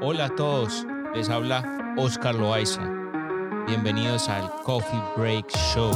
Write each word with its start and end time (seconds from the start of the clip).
Hola 0.00 0.26
a 0.26 0.28
todos, 0.28 0.86
les 1.12 1.28
habla 1.28 1.94
Oscar 1.96 2.32
Loaiza. 2.32 2.88
Bienvenidos 3.66 4.28
al 4.28 4.48
Coffee 4.62 5.02
Break 5.16 5.50
Show. 5.74 5.90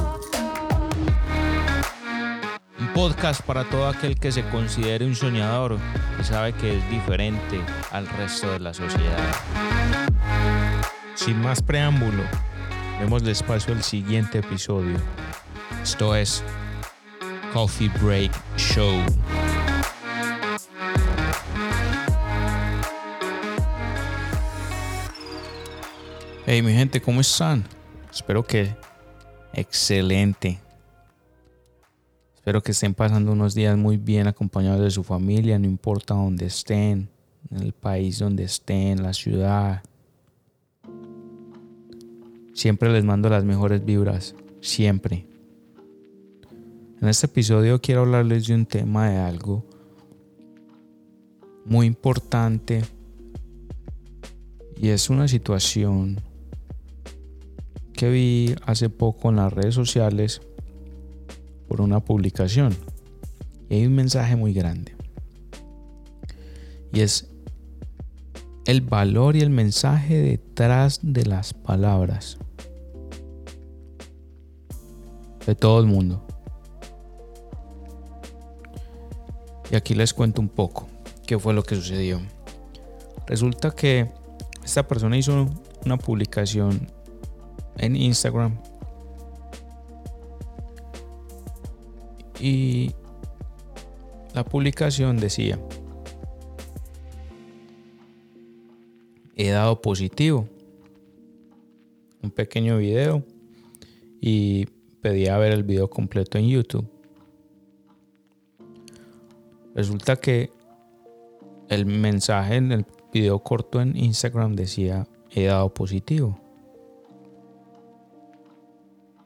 Un 2.81 2.93
podcast 2.95 3.43
para 3.43 3.63
todo 3.63 3.87
aquel 3.87 4.19
que 4.19 4.33
se 4.33 4.43
considere 4.49 5.07
un 5.07 5.15
soñador 5.15 5.79
y 6.21 6.25
sabe 6.25 6.53
que 6.53 6.79
es 6.79 6.91
diferente 6.91 7.61
al 7.93 8.09
resto 8.09 8.51
de 8.51 8.59
la 8.59 8.75
sociedad. 8.75 9.35
Sin 11.15 11.41
más 11.41 11.63
preámbulo, 11.63 12.25
demos 12.99 13.23
espacio 13.23 13.73
al 13.73 13.85
siguiente 13.85 14.39
episodio. 14.39 14.97
Esto 15.81 16.17
es 16.17 16.43
Coffee 17.53 17.91
Break 18.01 18.33
Show. 18.57 19.01
Hey 26.55 26.61
mi 26.61 26.75
gente, 26.75 27.01
¿cómo 27.01 27.23
están? 27.23 27.65
Espero 28.13 28.45
que 28.45 28.77
excelente. 29.55 30.61
Espero 32.35 32.63
que 32.63 32.73
estén 32.73 32.93
pasando 32.93 33.33
unos 33.33 33.55
días 33.55 33.75
muy 33.79 33.97
bien 33.97 34.27
acompañados 34.27 34.83
de 34.83 34.91
su 34.91 35.03
familia, 35.03 35.59
no 35.59 35.67
importa 35.67 36.13
dónde 36.13 36.45
estén, 36.45 37.09
en 37.51 37.63
el 37.63 37.73
país 37.73 38.19
donde 38.19 38.45
estén, 38.45 39.03
la 39.03 39.15
ciudad. 39.15 39.83
Siempre 42.53 42.93
les 42.93 43.03
mando 43.03 43.31
las 43.31 43.45
mejores 43.45 43.83
vibras, 43.83 44.35
siempre. 44.61 45.27
En 47.01 47.09
este 47.09 47.29
episodio 47.29 47.81
quiero 47.81 48.03
hablarles 48.03 48.47
de 48.47 48.57
un 48.57 48.67
tema 48.67 49.09
de 49.09 49.17
algo 49.17 49.65
muy 51.65 51.87
importante 51.87 52.83
y 54.77 54.91
es 54.91 55.09
una 55.09 55.27
situación 55.29 56.21
vi 58.11 58.55
hace 58.65 58.89
poco 58.89 59.31
en 59.31 59.37
las 59.37 59.53
redes 59.53 59.75
sociales 59.75 60.43
por 61.69 61.81
una 61.81 62.01
publicación. 62.01 62.77
Y 63.69 63.77
hay 63.77 63.87
un 63.87 63.95
mensaje 63.95 64.37
muy 64.37 64.53
grande. 64.53 64.95
Y 66.93 67.01
es 67.01 67.31
el 68.67 68.81
valor 68.81 69.37
y 69.37 69.41
el 69.41 69.51
mensaje 69.51 70.19
detrás 70.19 71.01
de 71.03 71.25
las 71.25 71.55
palabras. 71.55 72.39
De 75.47 75.55
todo 75.55 75.81
el 75.81 75.87
mundo. 75.87 76.27
Y 79.71 79.77
aquí 79.77 79.95
les 79.95 80.13
cuento 80.13 80.41
un 80.41 80.49
poco 80.49 80.87
qué 81.27 81.39
fue 81.39 81.55
lo 81.55 81.63
que 81.63 81.75
sucedió. 81.75 82.21
Resulta 83.27 83.71
que 83.71 84.11
esta 84.63 84.87
persona 84.87 85.17
hizo 85.17 85.49
una 85.87 85.97
publicación 85.97 86.89
en 87.83 87.97
Instagram. 87.97 88.57
Y 92.41 92.93
la 94.35 94.45
publicación 94.45 95.19
decía, 95.19 95.61
he 99.37 99.51
dado 99.51 99.83
positivo. 99.83 100.49
Un 102.23 102.31
pequeño 102.31 102.79
video 102.79 103.25
y 104.21 104.67
pedía 105.01 105.37
ver 105.39 105.53
el 105.53 105.65
video 105.65 105.91
completo 105.91 106.39
en 106.39 106.49
YouTube. 106.49 106.89
Resulta 109.75 110.17
que 110.17 110.51
el 111.69 111.87
mensaje 111.87 112.57
en 112.57 112.71
el 112.71 112.87
video 113.13 113.41
corto 113.41 113.81
en 113.81 113.97
Instagram 113.97 114.55
decía, 114.55 115.09
he 115.31 115.45
dado 115.47 115.75
positivo. 115.75 116.39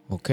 Ok. 0.08 0.30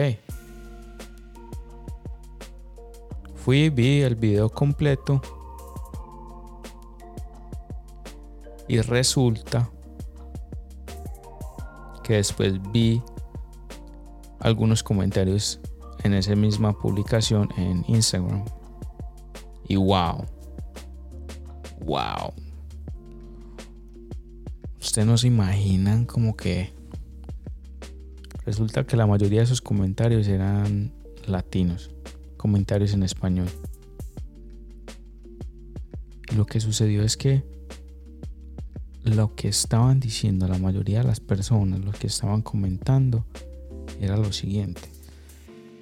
Fui, 3.36 3.70
vi 3.70 4.02
el 4.02 4.16
video 4.16 4.50
completo. 4.50 5.22
Y 8.68 8.80
resulta 8.80 9.70
que 12.04 12.16
después 12.16 12.54
vi 12.72 13.02
algunos 14.40 14.84
comentarios 14.84 15.60
en 16.04 16.14
esa 16.14 16.36
misma 16.36 16.74
publicación 16.78 17.50
en 17.58 17.84
Instagram. 17.88 18.46
Y 19.68 19.76
wow. 19.76 20.26
Wow. 21.82 22.34
Ustedes 24.80 25.08
no 25.08 25.18
se 25.18 25.28
imaginan 25.28 26.06
como 26.06 26.36
que 26.36 26.74
Resulta 28.46 28.86
que 28.86 28.98
la 28.98 29.08
mayoría 29.08 29.40
de 29.40 29.46
esos 29.46 29.62
comentarios 29.62 30.28
eran 30.28 30.92
latinos, 31.28 31.92
comentarios 32.38 32.94
en 32.94 33.04
español. 33.04 33.48
lo 36.36 36.46
que 36.46 36.59
sucedió 36.59 37.04
es 37.04 37.16
que 37.16 37.44
lo 39.04 39.36
que 39.36 39.50
estaban 39.50 40.00
diciendo 40.00 40.48
la 40.48 40.58
mayoría 40.58 41.00
de 41.00 41.08
las 41.08 41.20
personas, 41.20 41.80
lo 41.81 41.92
que 41.92 42.08
estaban 42.08 42.42
comentando, 42.42 43.26
era 44.00 44.18
lo 44.18 44.31
siguiente. 44.31 44.81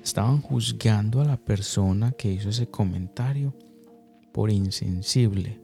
Estaban 0.04 0.42
juzgando 0.42 1.22
a 1.22 1.26
la 1.26 1.38
persona 1.38 2.12
que 2.12 2.32
hizo 2.32 2.50
ese 2.50 2.68
comentario 2.68 3.54
por 4.34 4.50
insensible. 4.50 5.62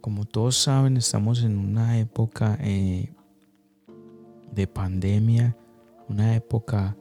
Como 0.00 0.24
todos 0.24 0.56
saben, 0.56 0.96
estamos 0.96 1.42
en 1.42 1.58
una 1.58 1.98
época 1.98 2.56
eh, 2.60 3.12
de 4.54 4.66
pandemia, 4.66 5.56
una 6.08 6.34
época 6.34 6.96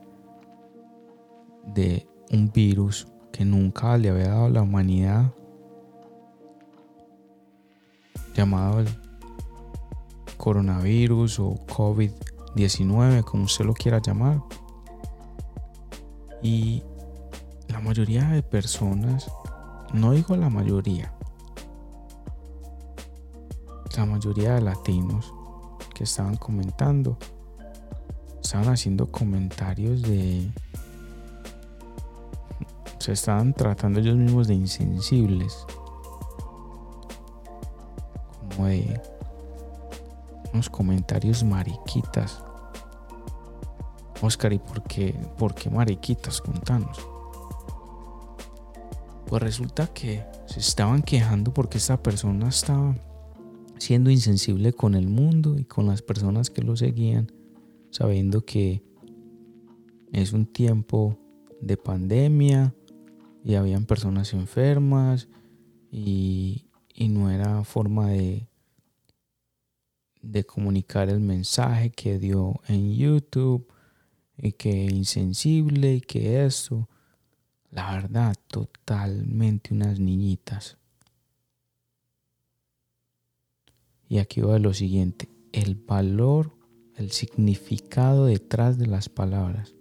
de 1.65 2.07
un 2.31 2.51
virus 2.51 3.07
que 3.31 3.45
nunca 3.45 3.97
le 3.97 4.09
había 4.09 4.29
dado 4.29 4.45
a 4.45 4.49
la 4.49 4.61
humanidad, 4.61 5.33
llamado 8.33 8.79
el 8.79 8.89
coronavirus 10.37 11.39
o 11.39 11.55
COVID-19, 11.67 13.23
como 13.23 13.43
usted 13.43 13.65
lo 13.65 13.73
quiera 13.73 14.01
llamar. 14.01 14.41
Y 16.41 16.83
la 17.69 17.79
mayoría 17.79 18.27
de 18.29 18.43
personas, 18.43 19.31
no 19.93 20.11
digo 20.11 20.35
la 20.35 20.49
mayoría, 20.49 21.13
la 23.95 24.05
mayoría 24.05 24.55
de 24.55 24.61
latinos 24.61 25.33
que 25.93 26.03
estaban 26.03 26.35
comentando 26.35 27.17
estaban 28.53 28.71
haciendo 28.71 29.11
comentarios 29.11 30.03
de... 30.03 30.47
Se 32.99 33.13
estaban 33.13 33.51
tratando 33.51 33.99
ellos 33.99 34.15
mismos 34.15 34.47
de 34.47 34.53
insensibles. 34.53 35.65
Como 38.55 38.67
de 38.67 39.01
unos 40.53 40.69
comentarios 40.69 41.43
mariquitas. 41.43 42.43
Oscar, 44.21 44.53
¿y 44.53 44.59
por 44.59 44.83
qué, 44.83 45.19
por 45.35 45.55
qué 45.55 45.71
mariquitas? 45.71 46.39
Contanos. 46.39 46.99
Pues 49.25 49.41
resulta 49.41 49.87
que 49.87 50.27
se 50.45 50.59
estaban 50.59 51.01
quejando 51.01 51.51
porque 51.51 51.79
esta 51.79 52.03
persona 52.03 52.49
estaba 52.49 52.93
siendo 53.79 54.11
insensible 54.11 54.73
con 54.73 54.93
el 54.93 55.07
mundo 55.07 55.57
y 55.57 55.63
con 55.63 55.87
las 55.87 56.03
personas 56.03 56.51
que 56.51 56.61
lo 56.61 56.75
seguían 56.75 57.31
sabiendo 57.93 58.43
que 58.43 58.81
es 60.11 60.33
un 60.33 60.47
tiempo 60.47 61.15
de 61.61 61.77
pandemia 61.77 62.73
y 63.43 63.53
habían 63.53 63.85
personas 63.85 64.33
enfermas 64.33 65.29
y, 65.91 66.65
no 66.97 67.29
era 67.29 67.63
forma 67.63 68.09
de, 68.09 68.47
de 70.21 70.43
comunicar 70.43 71.09
el 71.09 71.19
mensaje 71.19 71.91
que 71.91 72.17
dio 72.17 72.61
en 72.67 72.95
YouTube 72.95 73.71
y 74.37 74.53
que 74.53 74.85
insensible 74.85 75.95
y 75.95 76.01
que 76.01 76.45
eso. 76.45 76.89
La 77.69 77.91
verdad, 77.91 78.35
totalmente 78.47 79.73
unas 79.73 79.99
niñitas. 79.99 80.77
Y 84.09 84.17
aquí 84.17 84.41
va 84.41 84.57
lo 84.57 84.73
siguiente, 84.73 85.29
el 85.51 85.75
valor 85.75 86.62
el 86.95 87.11
significado 87.11 88.25
detrás 88.25 88.77
de 88.77 88.87
las 88.87 89.09
palabras. 89.09 89.75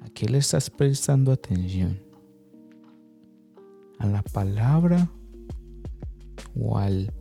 ¿A 0.00 0.10
qué 0.10 0.28
le 0.28 0.38
estás 0.38 0.70
prestando 0.70 1.32
atención? 1.32 2.00
¿A 3.98 4.06
la 4.06 4.22
palabra 4.22 5.10
o 6.58 6.78
al 6.78 7.12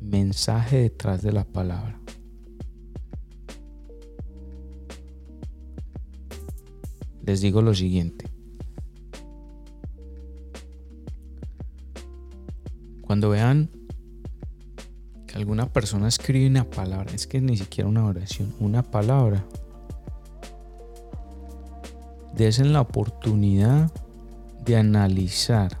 mensaje 0.00 0.78
detrás 0.78 1.22
de 1.22 1.32
la 1.32 1.44
palabra? 1.44 2.00
Les 7.22 7.40
digo 7.40 7.60
lo 7.62 7.74
siguiente. 7.74 8.30
Cuando 13.02 13.30
vean 13.30 13.75
Alguna 15.36 15.66
persona 15.66 16.08
escribe 16.08 16.46
una 16.46 16.64
palabra, 16.64 17.12
es 17.12 17.26
que 17.26 17.42
ni 17.42 17.58
siquiera 17.58 17.90
una 17.90 18.06
oración, 18.06 18.54
una 18.58 18.82
palabra, 18.82 19.44
desen 22.34 22.72
la 22.72 22.80
oportunidad 22.80 23.92
de 24.64 24.78
analizar 24.78 25.78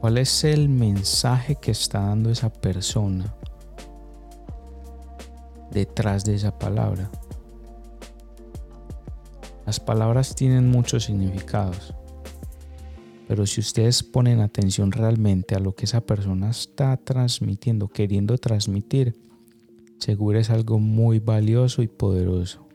cuál 0.00 0.18
es 0.18 0.44
el 0.44 0.68
mensaje 0.68 1.56
que 1.56 1.72
está 1.72 2.02
dando 2.02 2.30
esa 2.30 2.48
persona 2.48 3.34
detrás 5.72 6.24
de 6.24 6.36
esa 6.36 6.56
palabra. 6.56 7.10
Las 9.66 9.80
palabras 9.80 10.36
tienen 10.36 10.70
muchos 10.70 11.06
significados, 11.06 11.92
pero 13.28 13.46
si 13.46 13.60
ustedes 13.60 14.02
ponen 14.02 14.40
atención 14.40 14.92
realmente 14.92 15.54
a 15.54 15.58
lo 15.58 15.74
que 15.74 15.84
esa 15.84 16.00
persona 16.00 16.50
está 16.50 16.96
transmitiendo, 16.96 17.88
queriendo 17.88 18.36
transmitir, 18.38 19.14
seguro 19.98 20.38
es 20.38 20.50
algo 20.50 20.78
muy 20.78 21.18
valioso 21.18 21.82
y 21.82 21.88
poderoso. 21.88 22.66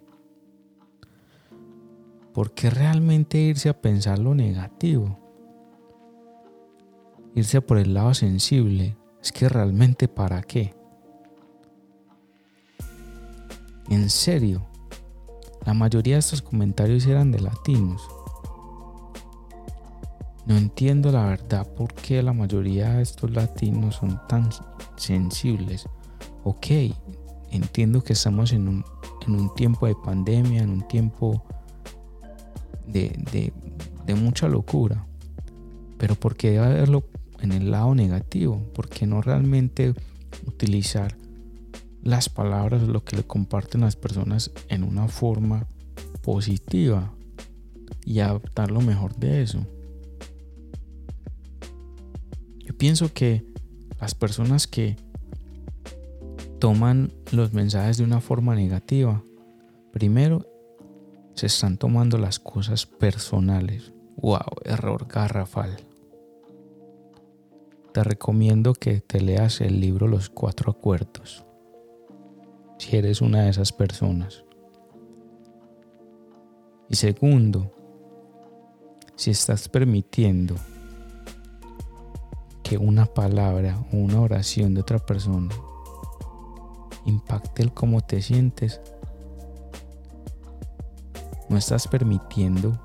¿Por 2.33 2.53
qué 2.53 2.69
realmente 2.69 3.39
irse 3.39 3.67
a 3.67 3.81
pensar 3.81 4.19
lo 4.19 4.35
negativo? 4.35 5.17
Irse 7.33 7.61
por 7.61 7.77
el 7.79 7.93
lado 7.93 8.13
sensible. 8.13 8.95
Es 9.21 9.31
que 9.31 9.49
realmente 9.49 10.07
para 10.07 10.41
qué? 10.43 10.73
En 13.89 14.09
serio, 14.09 14.67
la 15.65 15.73
mayoría 15.73 16.15
de 16.15 16.19
estos 16.19 16.41
comentarios 16.41 17.05
eran 17.07 17.31
de 17.31 17.41
latinos. 17.41 18.01
No 20.47 20.55
entiendo 20.55 21.11
la 21.11 21.25
verdad 21.25 21.67
por 21.73 21.93
qué 21.93 22.23
la 22.23 22.31
mayoría 22.31 22.93
de 22.93 23.03
estos 23.03 23.31
latinos 23.31 23.95
son 23.95 24.17
tan 24.29 24.47
sensibles. 24.95 25.89
Ok, 26.45 26.67
entiendo 27.51 28.01
que 28.01 28.13
estamos 28.13 28.53
en 28.53 28.69
un, 28.69 28.85
en 29.27 29.35
un 29.35 29.53
tiempo 29.55 29.87
de 29.87 29.95
pandemia, 29.95 30.63
en 30.63 30.69
un 30.69 30.87
tiempo 30.87 31.43
de, 32.87 33.51
mucha 34.15 34.47
locura. 34.47 35.05
Pero 35.97 36.15
¿por 36.15 36.37
qué 36.37 36.57
verlo 36.57 37.03
en 37.41 37.51
el 37.51 37.69
lado 37.69 37.93
negativo? 37.93 38.71
¿Por 38.73 38.87
qué 38.87 39.05
no 39.05 39.21
realmente 39.21 39.93
utilizar 40.45 41.17
las 42.03 42.29
palabras, 42.29 42.83
lo 42.83 43.03
que 43.03 43.17
le 43.17 43.23
comparten 43.23 43.81
las 43.81 43.97
personas 43.97 44.51
en 44.69 44.83
una 44.83 45.09
forma 45.09 45.67
positiva 46.21 47.11
y 48.05 48.21
adaptar 48.21 48.71
lo 48.71 48.79
mejor 48.79 49.13
de 49.17 49.41
eso? 49.41 49.67
Pienso 52.77 53.11
que 53.13 53.43
las 53.99 54.15
personas 54.15 54.67
que 54.67 54.95
toman 56.59 57.11
los 57.31 57.53
mensajes 57.53 57.97
de 57.97 58.03
una 58.03 58.21
forma 58.21 58.55
negativa, 58.55 59.23
primero 59.91 60.45
se 61.33 61.47
están 61.47 61.77
tomando 61.77 62.17
las 62.17 62.39
cosas 62.39 62.85
personales. 62.85 63.93
Wow, 64.17 64.61
error 64.63 65.07
garrafal. 65.07 65.77
Te 67.93 68.03
recomiendo 68.03 68.73
que 68.73 69.01
te 69.01 69.21
leas 69.21 69.61
el 69.61 69.79
libro 69.79 70.07
Los 70.07 70.29
Cuatro 70.29 70.71
Acuerdos. 70.71 71.43
Si 72.79 72.95
eres 72.95 73.21
una 73.21 73.43
de 73.43 73.49
esas 73.49 73.71
personas. 73.71 74.43
Y 76.89 76.95
segundo, 76.95 77.71
si 79.15 79.31
estás 79.31 79.67
permitiendo 79.67 80.55
que 82.67 82.77
una 82.77 83.05
palabra 83.05 83.77
o 83.93 83.95
una 83.95 84.19
oración 84.19 84.73
de 84.73 84.81
otra 84.81 84.99
persona 84.99 85.55
impacte 87.05 87.63
el 87.63 87.73
cómo 87.73 88.01
te 88.01 88.21
sientes, 88.21 88.81
no 91.47 91.55
estás 91.55 91.87
permitiendo 91.87 92.77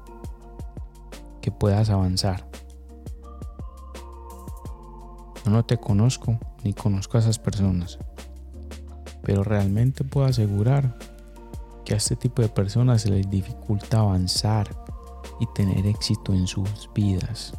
que 1.40 1.50
puedas 1.50 1.90
avanzar. 1.90 2.46
Yo 5.44 5.50
no 5.50 5.64
te 5.64 5.78
conozco 5.78 6.38
ni 6.62 6.74
conozco 6.74 7.16
a 7.16 7.20
esas 7.20 7.40
personas, 7.40 7.98
pero 9.24 9.42
realmente 9.42 10.04
puedo 10.04 10.28
asegurar 10.28 10.96
que 11.84 11.94
a 11.94 11.96
este 11.96 12.14
tipo 12.14 12.40
de 12.40 12.48
personas 12.48 13.02
se 13.02 13.10
les 13.10 13.28
dificulta 13.28 13.98
avanzar 13.98 14.68
y 15.40 15.46
tener 15.54 15.84
éxito 15.86 16.32
en 16.32 16.46
sus 16.46 16.88
vidas. 16.94 17.52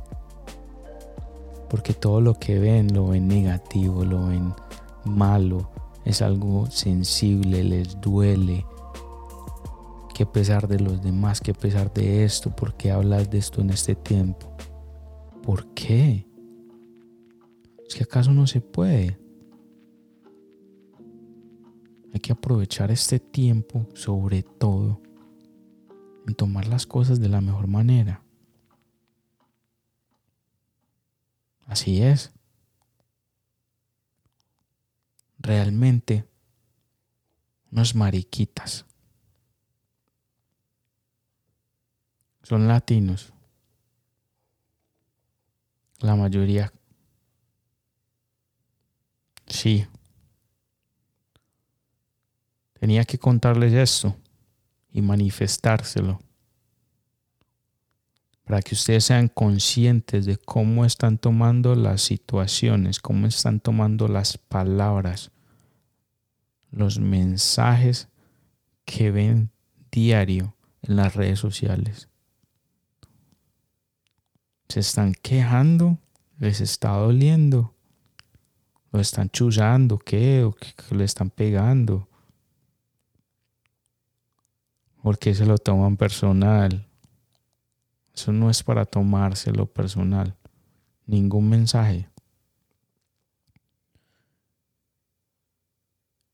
Porque 1.74 1.96
todo 1.96 2.22
lo 2.22 2.36
que 2.36 2.60
ven 2.60 2.94
lo 2.94 3.08
ven 3.08 3.28
negativo, 3.28 4.06
lo 4.06 4.28
ven 4.28 4.54
malo, 5.06 5.72
es 6.06 6.22
algo 6.22 6.70
sensible, 6.70 7.64
les 7.64 8.00
duele, 8.00 8.64
que 10.14 10.28
pesar 10.28 10.68
de 10.68 10.80
los 10.80 11.02
demás, 11.02 11.42
que 11.42 11.56
pesar 11.56 11.92
de 11.92 12.26
esto, 12.26 12.56
¿por 12.56 12.76
qué 12.76 12.92
hablas 12.92 13.32
de 13.32 13.40
esto 13.40 13.60
en 13.60 13.72
este 13.72 13.96
tiempo? 13.96 14.56
¿Por 15.42 15.66
qué? 15.74 16.28
¿Es 17.88 17.96
que 17.96 18.04
acaso 18.04 18.32
no 18.34 18.46
se 18.46 18.62
puede? 18.62 19.18
Hay 22.14 22.20
que 22.20 22.34
aprovechar 22.34 22.92
este 22.92 23.20
tiempo 23.20 23.88
sobre 23.96 24.44
todo 24.44 25.02
en 26.28 26.36
tomar 26.36 26.68
las 26.68 26.86
cosas 26.86 27.20
de 27.20 27.30
la 27.30 27.42
mejor 27.42 27.66
manera. 27.66 28.23
Así 31.74 32.04
es. 32.04 32.32
Realmente, 35.40 36.24
unos 37.72 37.96
mariquitas 37.96 38.86
son 42.44 42.68
latinos. 42.68 43.34
La 45.98 46.16
mayoría. 46.16 46.72
Sí. 49.48 49.88
Tenía 52.74 53.04
que 53.04 53.18
contarles 53.18 53.74
esto 53.74 54.16
y 54.92 55.02
manifestárselo 55.02 56.20
para 58.46 58.62
que 58.62 58.76
ustedes 58.76 59.06
sean 59.06 59.28
conscientes 59.30 60.26
de 60.26 60.38
cómo 60.38 60.86
están 60.86 61.18
tomando 61.18 61.76
las 61.76 62.02
situaciones, 62.02 63.00
cómo 63.00 63.28
están 63.28 63.60
tomando 63.60 64.08
las 64.08 64.38
palabras, 64.38 65.32
los 66.72 67.00
mensajes 67.00 68.10
que 68.86 69.12
ven 69.12 69.52
diario 69.92 70.56
en 70.82 70.98
las 70.98 71.16
redes 71.16 71.40
sociales 71.40 72.10
se 74.74 74.80
están 74.80 75.14
quejando, 75.14 76.00
les 76.40 76.60
está 76.60 76.90
doliendo, 76.94 77.76
lo 78.92 79.00
están 79.00 79.30
chuzando, 79.30 80.00
¿qué? 80.00 80.44
¿O 80.44 80.52
que 80.52 80.96
le 80.96 81.04
están 81.04 81.30
pegando? 81.30 82.10
Porque 85.04 85.36
se 85.36 85.46
lo 85.46 85.60
toman 85.60 85.96
personal. 85.96 86.88
Eso 88.14 88.32
no 88.32 88.50
es 88.50 88.64
para 88.64 88.86
tomárselo 88.86 89.66
personal. 89.66 90.36
Ningún 91.06 91.50
mensaje. 91.50 92.10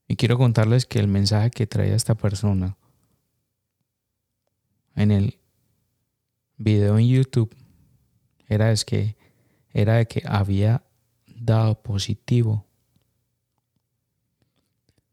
Y 0.08 0.16
quiero 0.16 0.38
contarles 0.38 0.86
que 0.86 1.00
el 1.00 1.08
mensaje 1.08 1.52
que 1.52 1.68
traía 1.68 1.96
esta 1.96 2.16
persona 2.16 2.76
en 4.96 5.12
el 5.12 5.40
video 6.58 6.98
en 6.98 7.08
YouTube 7.08 7.56
era, 8.48 8.72
es 8.72 8.84
que, 8.84 9.16
era 9.72 9.96
de 9.96 10.08
que 10.08 10.24
había 10.26 10.84
dado 11.28 11.82
positivo. 11.82 12.66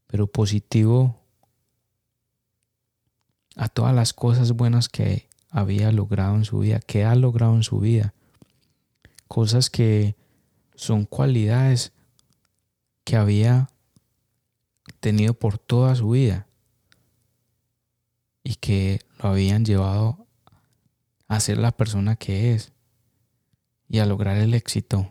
Pero 0.06 0.26
positivo 0.26 1.22
a 3.54 3.68
todas 3.68 3.94
las 3.94 4.12
cosas 4.12 4.52
buenas 4.52 4.88
que 4.88 5.25
había 5.56 5.90
logrado 5.90 6.34
en 6.36 6.44
su 6.44 6.58
vida, 6.58 6.80
que 6.80 7.06
ha 7.06 7.14
logrado 7.14 7.54
en 7.54 7.62
su 7.62 7.80
vida. 7.80 8.12
Cosas 9.26 9.70
que 9.70 10.14
son 10.74 11.06
cualidades 11.06 11.92
que 13.04 13.16
había 13.16 13.70
tenido 15.00 15.32
por 15.32 15.56
toda 15.56 15.94
su 15.94 16.10
vida 16.10 16.46
y 18.44 18.56
que 18.56 19.00
lo 19.18 19.30
habían 19.30 19.64
llevado 19.64 20.26
a 21.26 21.40
ser 21.40 21.56
la 21.56 21.72
persona 21.72 22.16
que 22.16 22.52
es 22.52 22.74
y 23.88 24.00
a 24.00 24.04
lograr 24.04 24.36
el 24.36 24.52
éxito. 24.52 25.10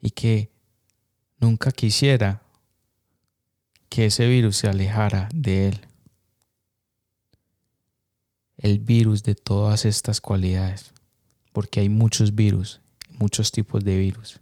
Y 0.00 0.12
que 0.12 0.50
nunca 1.38 1.70
quisiera 1.70 2.40
que 3.90 4.06
ese 4.06 4.26
virus 4.26 4.56
se 4.56 4.68
alejara 4.68 5.28
de 5.34 5.68
él. 5.68 5.91
El 8.56 8.78
virus 8.78 9.22
de 9.22 9.34
todas 9.34 9.84
estas 9.84 10.20
cualidades. 10.20 10.92
Porque 11.52 11.80
hay 11.80 11.88
muchos 11.88 12.34
virus, 12.34 12.80
muchos 13.18 13.52
tipos 13.52 13.84
de 13.84 13.96
virus. 13.98 14.40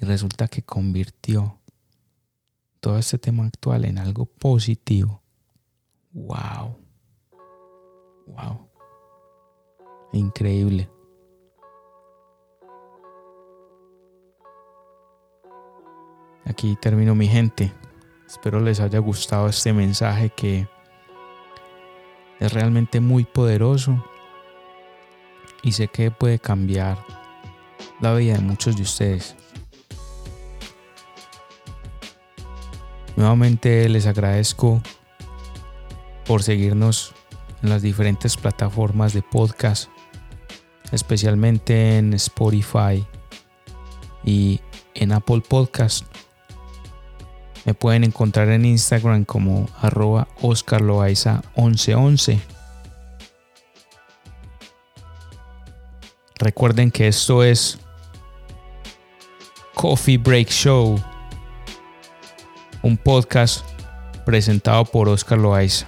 Y 0.00 0.04
resulta 0.04 0.48
que 0.48 0.62
convirtió 0.62 1.58
todo 2.80 2.98
este 2.98 3.18
tema 3.18 3.46
actual 3.46 3.84
en 3.84 3.98
algo 3.98 4.26
positivo. 4.26 5.22
¡Wow! 6.12 6.76
¡Wow! 8.26 8.68
Increíble. 10.12 10.90
Aquí 16.44 16.76
termino 16.76 17.14
mi 17.14 17.28
gente. 17.28 17.72
Espero 18.26 18.60
les 18.60 18.80
haya 18.80 18.98
gustado 18.98 19.46
este 19.48 19.72
mensaje 19.72 20.30
que 20.30 20.68
es 22.42 22.52
realmente 22.52 22.98
muy 22.98 23.24
poderoso 23.24 24.04
y 25.62 25.72
sé 25.72 25.86
que 25.86 26.10
puede 26.10 26.40
cambiar 26.40 26.98
la 28.00 28.12
vida 28.14 28.34
de 28.34 28.40
muchos 28.40 28.74
de 28.76 28.82
ustedes. 28.82 29.36
Nuevamente 33.14 33.88
les 33.88 34.06
agradezco 34.06 34.82
por 36.26 36.42
seguirnos 36.42 37.14
en 37.62 37.70
las 37.70 37.80
diferentes 37.80 38.36
plataformas 38.36 39.12
de 39.12 39.22
podcast, 39.22 39.88
especialmente 40.90 41.98
en 41.98 42.12
Spotify 42.14 43.06
y 44.24 44.60
en 44.94 45.12
Apple 45.12 45.42
Podcast. 45.48 46.11
Me 47.64 47.74
pueden 47.74 48.04
encontrar 48.04 48.48
en 48.48 48.64
Instagram 48.64 49.24
como 49.24 49.68
arroba 49.80 50.28
oscarloaiza1111. 50.40 52.40
Recuerden 56.38 56.90
que 56.90 57.06
esto 57.06 57.44
es 57.44 57.78
Coffee 59.74 60.18
Break 60.18 60.48
Show, 60.48 61.00
un 62.82 62.96
podcast 62.96 63.64
presentado 64.26 64.84
por 64.84 65.08
Oscar 65.08 65.38
Loaiza. 65.38 65.86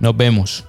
Nos 0.00 0.16
vemos. 0.16 0.64